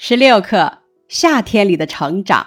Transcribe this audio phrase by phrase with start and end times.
[0.00, 0.74] 十六课：
[1.08, 2.46] 夏天里的成长。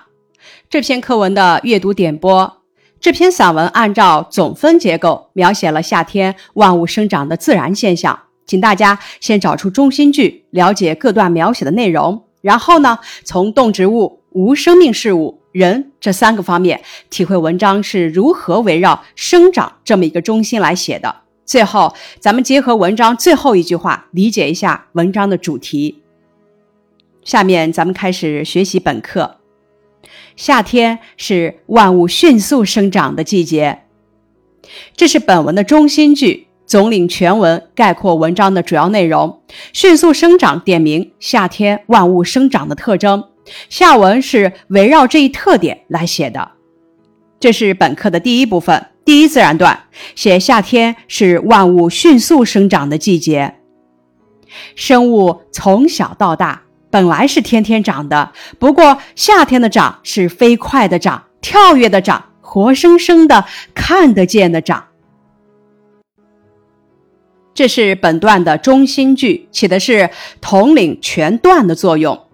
[0.69, 2.61] 这篇课文的阅读点播。
[3.01, 8.17] 这篇散文按照总分结构描写了夏天万物生长的自然现象。
[8.45, 21.13] 请大家先找出中心句，了解各段描写的内容，然后呢，从动植物、无生命事物、人这三个方面，体会文章是如何围绕生长这么一个中心来写的。
[21.45, 26.00] 最后，咱们结合文章最后一句话，理解一下文章的主题。
[27.31, 29.37] 下面咱们开始学习本课。
[30.35, 33.83] 夏天是万物迅速生长的季节，
[34.97, 39.41] 这是本文的中心句，总领全文，概括文章的主要内容。
[39.71, 43.23] 迅速生长点明夏天万物生长的特征，
[43.69, 46.51] 下文是围绕这一特点来写的。
[47.39, 53.55] 这是本课的第一部分，第一自然段，写夏天是万物迅速生长的季节。
[54.75, 56.63] 生物从小到大。
[56.91, 64.87] 本来是天天长的，不过夏天的长是飞快的长，跳跃的长，活生生的看得见的长。
[67.53, 70.09] 这是本段的中心句，起的是
[70.41, 72.27] 统领全段的作用。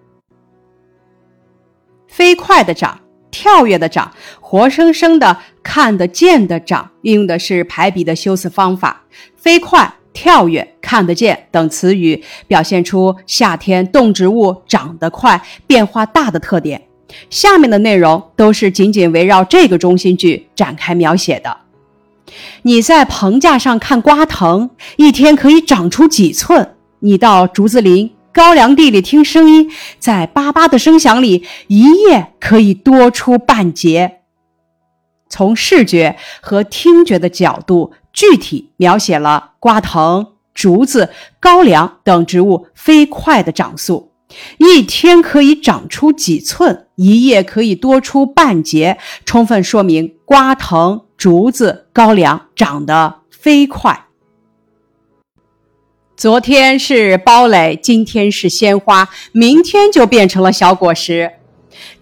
[2.08, 9.04] 飞快的长，跳跃的长，活生生的看得见的长，运用的是排比的修辞方法。
[9.36, 9.94] 飞快。
[10.12, 16.82] 跳跃、看得见等词语，表现出夏天动植物长得快、变化大的特点。
[17.30, 21.56] 下面的内容都是紧紧围绕这个中心句展开描写的。
[22.62, 34.16] 你在棚架上看瓜藤，一天可以长出几寸；你到竹子林、高粱地里听声音，在叭叭的声响里，一夜可以多出半截。
[35.30, 44.12] 从视觉和听觉的角度，具体描写了瓜藤、竹子、高粱等植物飞快的长速。
[44.58, 54.04] 一天可以长出几寸，一夜可以多出半截，充分说明瓜藤、竹子、高粱长得飞快。
[56.14, 61.32] 昨天是包蕾，今天是鲜花，明天就变成了小果实。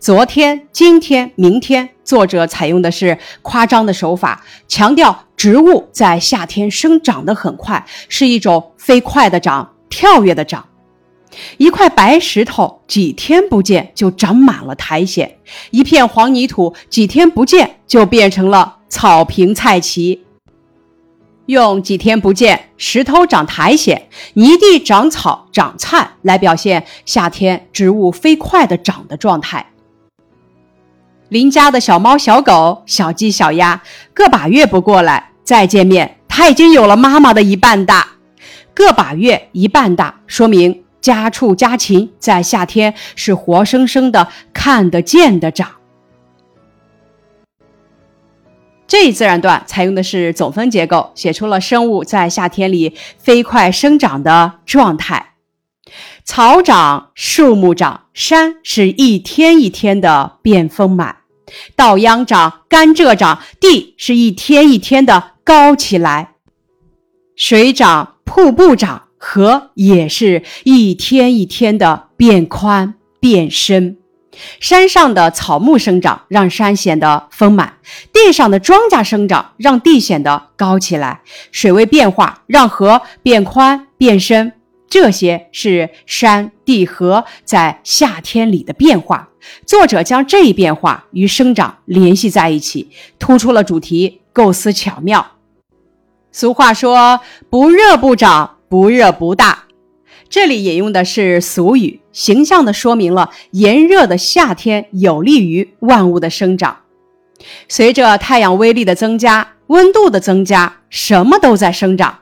[0.06, 10.64] 昨天、今天、明天，作者采用的是夸张的手法，强调植物在夏天生长得很快，是一种飞快的长、跳跃的长。
[11.56, 15.28] 一块白石头几天不见就长满了苔藓，
[15.72, 20.20] 一片黄泥土几天不见就变成了草坪菜畦。
[21.46, 24.00] 用几天不见，石头长苔藓，
[24.34, 29.66] 泥地长草长菜来表现夏天植物飞快的长的状态。
[31.28, 33.82] 邻家的小猫、小狗、小鸡、小鸭，
[34.14, 38.06] 个把月不过来，再见面，它已经有了妈妈的一半大。
[38.72, 45.70] 个把月一半大，说明家畜家禽在夏天是活生生的、看得见的长。
[48.86, 55.32] 这一自然段采用的是总分结构，写出了生物在夏天里飞快生长的状态。
[56.24, 61.22] 草长，树木长，山是一天一天的变丰满；
[61.76, 66.30] 稻秧长，甘蔗长，地是一天一天的高起来；
[67.36, 73.96] 水长，瀑布长，河也是一天一天的变宽变深。
[74.60, 77.78] 山上的草木生长，让山显得丰满；
[78.12, 81.22] 地上的庄稼生长，让地显得高起来。
[81.52, 84.52] 水位变化，让河变宽变深。
[84.88, 89.28] 这些是山地河在夏天里的变化。
[89.64, 95.34] 作者将这一变化与生长联系在一起，突出了主题，构思巧妙。
[96.32, 99.64] 俗话说：“不热不长，不热不大。”
[100.28, 106.78] 这里引用的是俗语，形象地说明了炎热的夏天有利于万物的生长。
[107.68, 112.18] 随着太阳威力的增加，温度的增加，什么都在生长。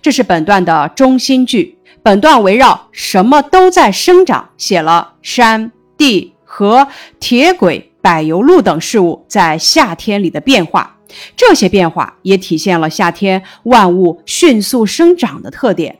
[0.00, 1.75] 这是本段的中心句。
[2.06, 6.86] 本段围绕“什么都在生长”写了山地河、
[7.18, 10.98] 铁轨、柏油路等事物在夏天里的变化。
[11.34, 15.98] 这些变化也体现了夏天万物迅速生长的特点。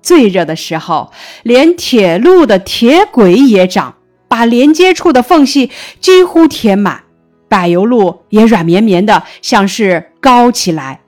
[0.00, 1.10] 最热的时候，
[1.42, 3.96] 连铁路的铁轨也长，
[4.28, 7.00] 把连接处的缝隙几乎填满；
[7.48, 11.00] 柏油路也软绵绵的，像是高起来。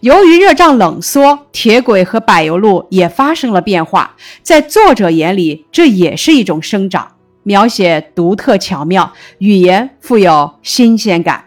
[0.00, 4.16] 由于热胀冷缩，铁轨和柏油路也发生了变化。
[4.42, 7.12] 在作者眼里，这也是一种生长，
[7.42, 11.44] 描写独特巧妙，语言富有新鲜感。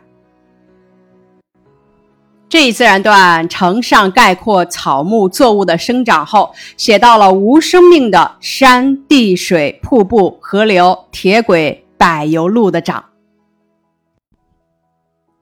[2.50, 13.03] 这一自然段呈上概括草木作物的生长后，写到了无生命的山地水瀑布河流铁轨柏油路的长。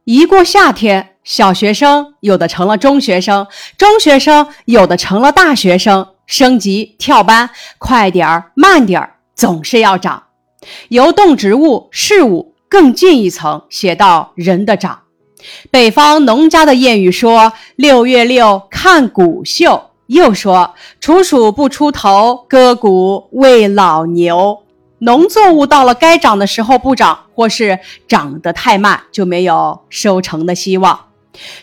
[0.03, 3.47] 一过夏天，小学生有的成了中学生，
[3.79, 7.49] 中学生有的成了大学生，升级跳班，
[7.79, 10.21] 快点儿慢点儿，总是要长。
[10.89, 14.99] 由动植物事物更进一层，写到人的长。
[15.71, 24.59] 北方农家的谚语说：“六月六，看谷秀。”又说：“处暑不出头，割谷喂老牛。”
[24.99, 31.04] 农作物到了该长的时候不长，或是长得太慢，就没有收成的希望。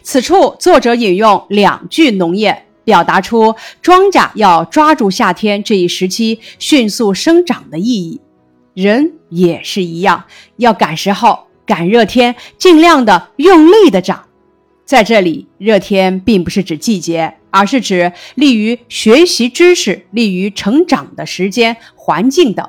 [0.02, 8.20] 此处作者引用两句农谚，表达出庄稼要抓住夏天这一时期迅速生长的意义。
[8.74, 10.24] 人也是一样，
[10.56, 11.46] 要赶时候。
[11.64, 14.24] 赶热天，尽量的用力的长。
[14.84, 22.68] 在这里，热天并不是指季节，而是指利于学习知识、利于成长的时间、环境等。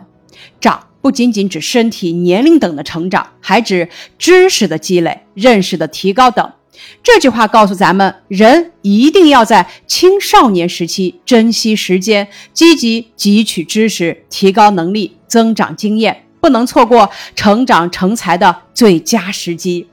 [0.62, 3.90] 长不仅仅指身体、年龄等的成长，还指
[4.20, 6.54] 知识的积累、认识的提高等。
[7.02, 16.26] 这句话告诉咱们，人一定要在青少年时期珍惜时间，积极汲取知识，提高能力，增长经验。
[16.42, 19.88] 不能错过成长成才的最佳时机。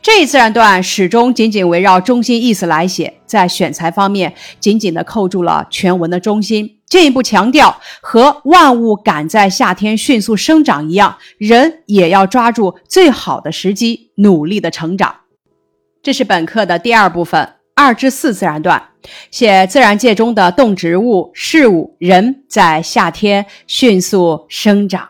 [0.00, 15.14] 这一自然段始终紧紧围绕中心意思来写，在选材方面紧紧地扣住了全文的中心，进一步强调和万物赶在夏天迅速生长一样，人也要抓住最好的时机，努力的成长。
[16.06, 18.90] 这是本课的第二部分，二至四自然段，
[19.32, 25.08] 写自然界中的动植物、事物、人在夏天迅速生长。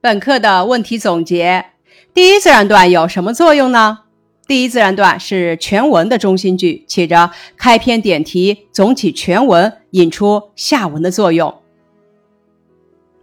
[0.00, 1.66] 本课的问题总结：
[2.14, 3.98] 第一自然段有什么作用呢？
[4.46, 11.54] 第一自然段是全文的中心句，起着开篇点题、总体全文、引出下文的作用。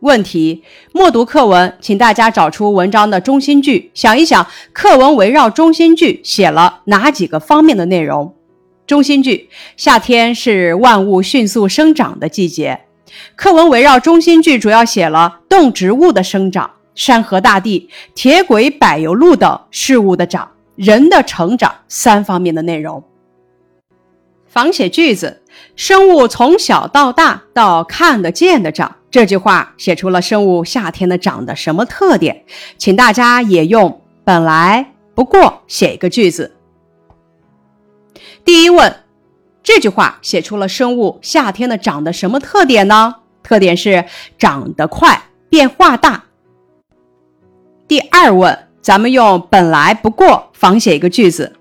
[0.02, 0.64] 问题：
[0.94, 8.34] 默读课文，请大家找出文章的中心句，想一想课文围绕中心句写了哪几个方面的内容？
[8.88, 12.82] 中心句：夏天是万物迅速生长的季节。
[13.36, 23.04] 课文围绕中心句，主要写了动植物的生长、山河大地、铁轨柏油路等事物的长、人的成长三方面的内容。
[24.48, 25.44] 仿写句子：
[25.76, 28.96] 生物从小到大到看得见的长。
[29.12, 32.46] 这句话写出了生物夏天的长的什么特点？
[32.78, 36.56] 请大家也用本来不过写一个句子。
[38.44, 38.96] 第一问。
[39.64, 43.18] 这句话写出了生物夏天的长的什么特点呢？
[43.44, 44.06] 特点是
[44.40, 46.24] 长得快，变化大。
[47.88, 51.54] 第二问，咱们用本来不过仿写一个句子。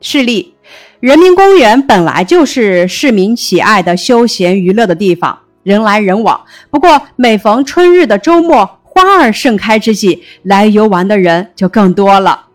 [0.00, 0.54] 示例：
[0.98, 6.44] 人民公园本来就是市民喜爱的休闲娱乐的地方，人来人往。
[6.70, 12.46] 不过每逢春日的周末，花儿盛开之际，来游玩的人就更多了。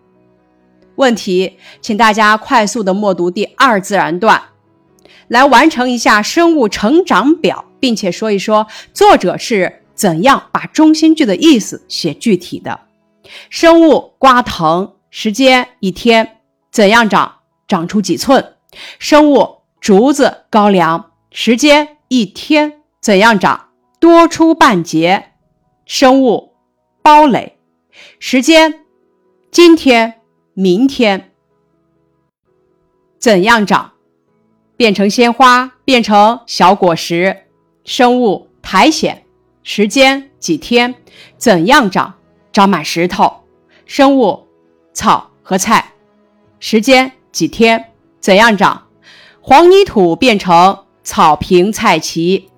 [0.96, 4.42] 问题，请大家快速的默读第二自然段。
[5.28, 12.80] 来完成一下生物成长表，并且说一说作者是怎样把中心句的意思写具体的。
[13.50, 16.38] 生物瓜藤，时间一天，
[16.72, 17.34] 怎样长？
[17.68, 18.54] 长出几寸？
[18.98, 22.77] 生物竹子高粱，时间一天，
[23.08, 23.70] 怎样长？
[24.02, 25.32] 多出半截。
[25.86, 26.56] 生物
[27.02, 27.58] 包蕾，
[28.20, 28.84] 时间
[29.50, 30.16] 今天，
[30.54, 31.32] 明天，
[33.18, 33.94] 怎样长？
[34.76, 37.46] 变成鲜花，变成小果实，
[37.86, 39.22] 生物苔藓，
[39.64, 40.94] 时间几天，
[41.38, 42.16] 怎样长？
[42.52, 43.46] 长满石头，
[43.86, 44.46] 生物
[44.92, 45.94] 草和菜，
[46.60, 48.90] 时间几天，怎样长？
[49.40, 52.50] 黄泥土变成草坪菜畦，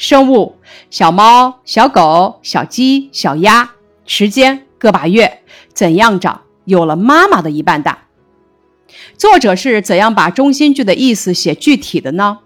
[0.00, 0.56] 生物
[0.88, 3.72] 小猫、小狗、小鸡、小鸭，
[4.06, 5.42] 时间个把月，
[5.74, 6.40] 怎样长？
[6.64, 7.98] 有了妈妈的一半大。
[9.18, 12.38] 作者是怎样把中心句的意思写具体的呢？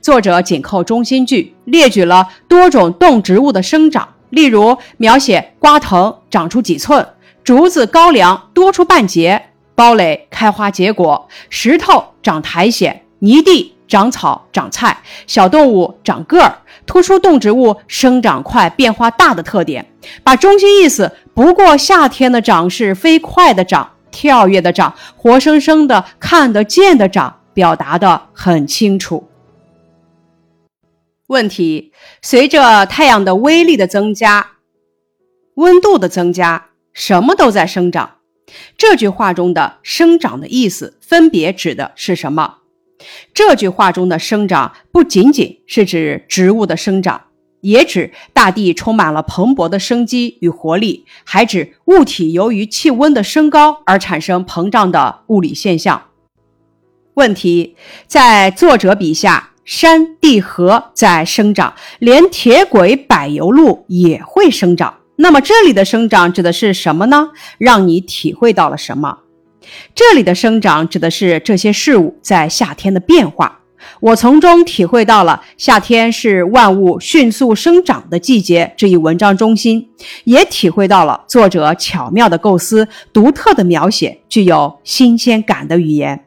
[0.00, 7.04] 作者紧扣中心句，列举了多种动植物的生长，例如描写瓜藤长出几寸，
[7.42, 19.92] 竹子高粱多出半截，包蕾开花结果，石头长苔藓，泥地长草长菜，小动物长个儿，突出动植物生长快、变化大的特点。
[20.22, 23.92] 把中心意思“不过夏天的长是飞快的长”。
[24.10, 29.28] 跳跃的长，活生生的看得见的长，表达的很清楚。
[31.26, 34.52] 问题：随着太阳的威力的增加，
[35.56, 38.12] 温度的增加，什么都在生长。
[38.78, 42.60] 这句话中的“生长”的意思分别指的是什么？
[43.34, 47.22] 这句话中的“生长”不仅仅是指植物的生长，
[47.60, 56.02] 也指大地充满了蓬勃的生机与活力，还指物体由于气温的升高而产生膨胀的物理现象。
[57.14, 57.76] 问题：
[58.06, 64.94] 在作者笔下，山地河在生长，连铁轨柏油路也会生长。
[65.16, 67.30] 那么这里的生长指的是什么呢？
[67.58, 69.18] 让你体会到了什么？
[69.94, 73.60] 这里的生长指的是这些事物在夏天的变化。
[73.98, 79.88] 我从中体会到了夏天是万物迅速生长的季节这一文章中心，
[80.24, 86.24] 也体会到了作者巧妙的构思、独特的描写、具有新鲜感的语言。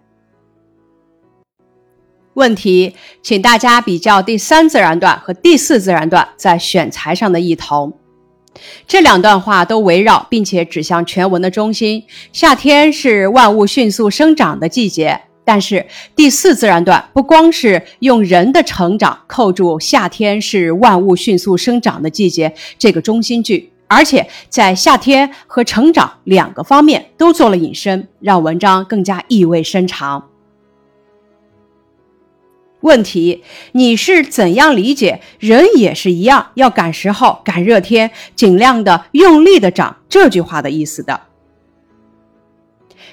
[2.33, 7.97] 问题，请大家比较第三自然段和第四自然段在选材上的异同。
[8.87, 12.03] 这两段话都围绕并且指向全文的中心。
[12.31, 15.85] 夏天是万物迅速生长的季节，但是
[16.15, 30.23] 第四自然段不光是用人的成长扣住“夏天是万物迅速生长的季节”这个中心句，而且在夏天和成长两个方面都做了引申，让文章更加意味深长。
[32.85, 41.21] 问题：你是怎样理解“人也是一样，要赶时候、赶热天，尽量的用力的长”这句话的意思的？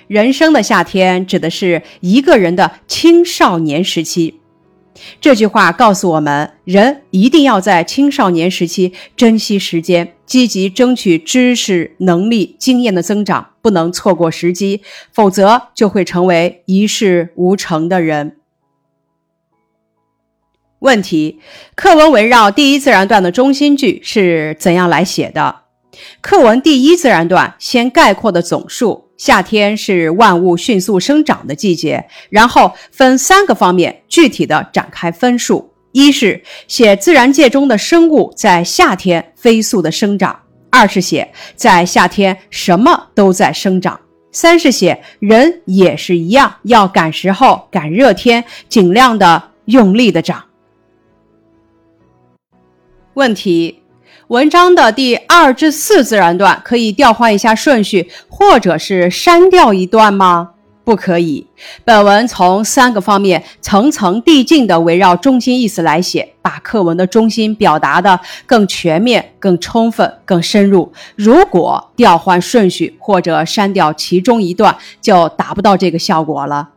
[0.09, 4.41] 人生的夏天指的是一个人的青少年时期。
[5.23, 18.37] 这句话告诉我们，人一定要在青少年时期珍惜时间，积极争取知识、能力、经验的增长，不能错过时机，否则就会成为一事无成的人。
[20.83, 21.39] 问题：
[21.77, 25.61] 课文围绕第一自然段的中心句是怎样来写的？
[26.21, 40.35] 课文第一自然段先概括的总数，夏天是万物迅速生长的季节，然后分三个方面具体的展开分述：一是写自然界中的生物在夏天飞速的生长；
[40.69, 43.95] 二是写在夏天什么都在生长；
[44.33, 50.43] 三是写人也是一样，要赶时候、赶热天，尽量的用力的长。
[53.15, 53.83] 问题：
[54.29, 60.53] 文章的第二至四自然段可以调换一下顺序，或者是删掉一段吗？
[60.85, 61.47] 不可以。
[61.85, 70.91] 本文从三个方面层层递进的围绕中心意思来写，把课文的中心表达的更全面、更充分、更深入。
[71.15, 76.71] 如果调换顺序或者删掉其中一段，就达不到这个效果了。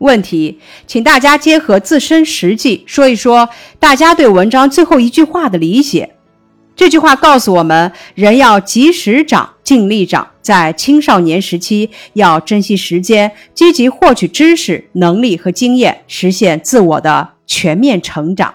[0.00, 6.16] 问题，请大家结合自身实际说一说大家对文章最后一句话的理解。
[6.76, 18.54] 这句话告诉我们，人要及时长，尽力长，在青少年时期要珍惜时间，积极获取知识、能力和经验，实现自我的全面成长。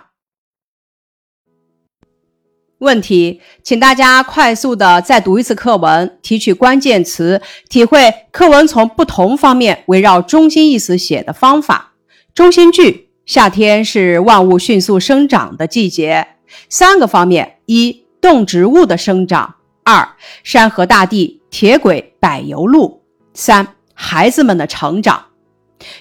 [2.79, 11.93] 问题，请大家快速的再读一次课文，提取关键词，体会课文从不同方面围绕中心意思写的方法。
[12.33, 16.27] 中心句：夏天是万物迅速生长的季节。
[16.67, 19.55] 三个方面：一、动植物的生长；
[19.85, 20.09] 二、
[20.43, 23.01] 山河大地、铁轨、柏油路；
[23.33, 25.27] 三、孩子们的成长。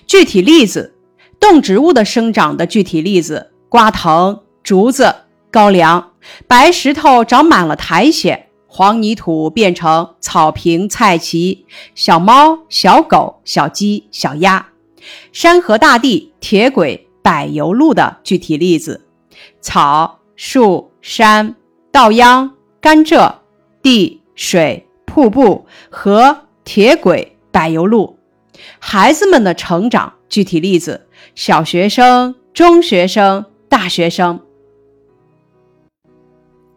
[0.08, 0.96] 具体例子：
[1.38, 5.14] 动植物的生长的具体例子：瓜藤、竹子、
[5.52, 6.10] 高粱。
[6.46, 11.64] 白石头长满了苔藓，黄泥土变成草坪菜畦，
[11.94, 14.68] 小猫、小狗、小鸡、小鸭，
[15.32, 19.06] 山河大地、铁轨、柏油路的具体例子：
[19.60, 21.54] 草、树、山、
[21.92, 22.50] 稻秧、
[22.80, 23.34] 甘蔗、
[23.82, 28.18] 地、水、瀑布、河、铁轨、柏油路。
[28.78, 34.40] 孩子们的成长具体例子：小学生、中学生、大学生。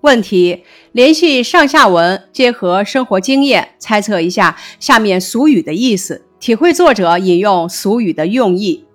[0.02, 8.86] 问题：联系上下文，结合生活经验，猜测一下下面俗语的意思，体会作者引用俗语的用意。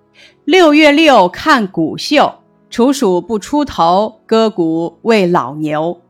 [0.44, 2.36] 六月六看谷秀，
[2.70, 6.00] 处暑不出头，割谷喂老牛。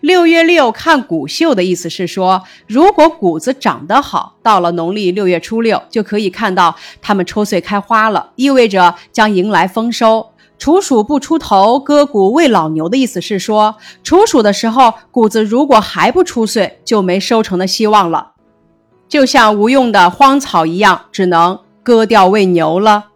[0.00, 10.31] 六月六看谷秀的意思是说，如果谷子长得好，到了农历六月初六就可以看到它们抽穗开花了，意味着将迎来丰收。
[10.62, 18.34] 处暑不出头，割谷喂老牛的意思是说，处暑的时候，谷子如果还不出穗，就没收成的希望了，
[19.08, 23.06] 就像无用的荒草一样，只能割掉喂牛了。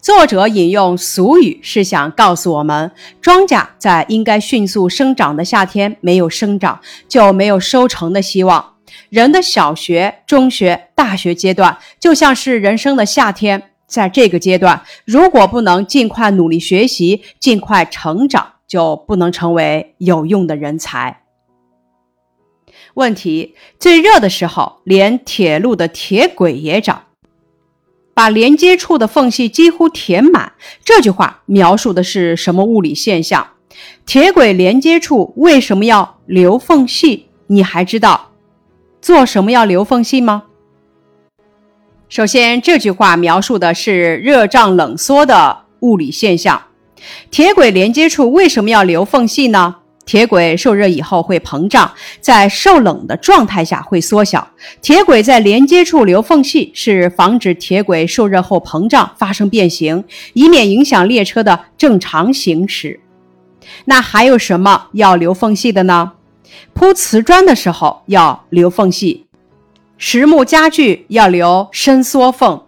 [0.00, 6.78] 作者引用俗语，是想告诉我们，庄稼在应该迅速生长的夏天没有生长，
[7.08, 8.74] 就没有收成的希望。
[9.08, 21.24] 人的小学、中学、大学阶段就像是人生的夏天，在这个阶段，如果不能尽快努力学习、尽快成长，就不能成为有用的人才。
[22.94, 27.02] 问题：最热的时候，连铁路的铁轨也长，
[28.14, 30.54] 把连接处的缝隙几乎填满。
[30.82, 33.46] 这句话描述的是什么物理现象？
[34.06, 37.26] 铁轨连接处为什么要留缝隙？
[37.48, 38.30] 你还知道
[39.02, 40.44] 做什么要留缝隙吗？
[42.12, 46.62] 首先，这句话描述的是热胀冷缩的物理现象。
[47.30, 49.76] 铁轨连接处为什么要留缝隙呢？
[50.04, 51.90] 铁轨受热以后会膨胀，
[52.20, 54.46] 在受冷的状态下会缩小。
[54.82, 60.04] 铁轨在连接处留缝隙，是防止铁轨受热后膨胀发生变形，
[60.34, 63.00] 以免影响列车的正常行驶。
[63.86, 66.12] 那还有什么要留缝隙的呢？
[66.74, 69.24] 铺瓷砖的时候要留缝隙，
[70.04, 72.60] 实木家具要留伸缩缝。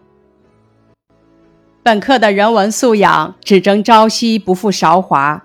[1.82, 5.44] 本课的人文素养：只争朝夕，不负韶华。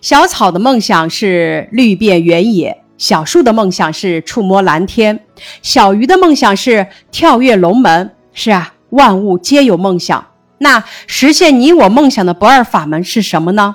[0.00, 5.26] 小草的梦想是绿遍原野，小树的梦想是触摸蓝天，
[5.62, 8.14] 小鱼的梦想是跳跃龙门。
[8.32, 10.28] 是啊，万物皆有梦想。
[10.58, 13.74] 那实现你我梦想的不二法门是什么呢？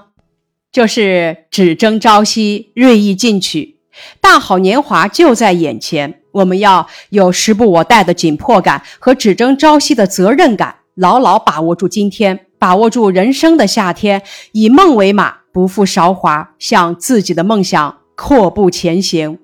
[0.71, 3.79] 就是只争朝夕，锐意进取。
[4.21, 14.21] 大好年华就在眼前，我们要有时不我待的紧迫感和只争朝夕的责任感，牢牢把握住今天，把握住人生的夏天，
[14.51, 15.41] 以梦为马。
[15.53, 19.37] 不负韶华，向自己的梦想阔步前行。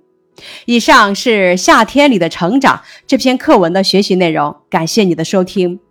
[0.64, 5.82] 以上是《夏天里的成长》这篇课文的学习内容，感谢你的收听。